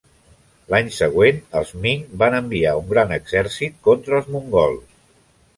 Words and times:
L'any 0.73 0.87
següent, 0.99 1.41
els 1.61 1.75
Ming 1.83 2.01
van 2.25 2.37
enviar 2.39 2.73
un 2.81 2.89
gran 2.97 3.15
exèrcit 3.19 3.79
contra 3.91 4.21
els 4.23 4.33
mongols. 4.39 4.85